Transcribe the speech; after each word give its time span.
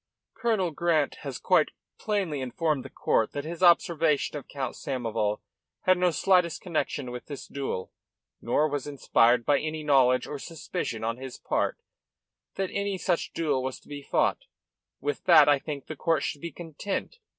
"Colonel 0.33 0.71
Grant 0.71 1.17
has 1.21 1.37
quite 1.37 1.69
plainly 1.99 2.41
informed 2.41 2.83
the 2.83 2.89
court 2.89 3.33
that 3.33 3.43
his 3.43 3.61
observation 3.61 4.35
of 4.35 4.47
Count 4.47 4.73
Samoval 4.75 5.41
had 5.81 5.95
no 5.99 6.09
slightest 6.09 6.59
connection 6.59 7.11
with 7.11 7.27
this 7.27 7.45
duel, 7.45 7.91
nor 8.41 8.67
was 8.67 8.87
inspired 8.87 9.45
by 9.45 9.59
any 9.59 9.83
knowledge 9.83 10.25
or 10.25 10.39
suspicion 10.39 11.03
on 11.03 11.17
his 11.17 11.37
part 11.37 11.77
that 12.55 12.71
any 12.73 12.97
such 12.97 13.31
duel 13.33 13.61
was 13.61 13.79
to 13.79 13.87
be 13.87 14.01
fought. 14.01 14.45
With 14.99 15.25
that 15.25 15.47
I 15.47 15.59
think 15.59 15.85
the 15.85 15.95
court 15.95 16.23
should 16.23 16.41
be 16.41 16.51
content. 16.51 17.19